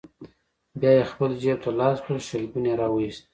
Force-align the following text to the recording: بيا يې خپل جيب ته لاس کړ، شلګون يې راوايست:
بيا 0.79 0.91
يې 0.97 1.03
خپل 1.11 1.29
جيب 1.41 1.57
ته 1.63 1.69
لاس 1.79 1.97
کړ، 2.05 2.15
شلګون 2.27 2.63
يې 2.69 2.73
راوايست: 2.81 3.21